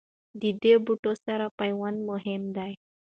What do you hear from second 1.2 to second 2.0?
سره پیوند